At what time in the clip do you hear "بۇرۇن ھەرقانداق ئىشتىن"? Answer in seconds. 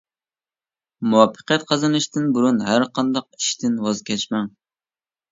2.37-3.75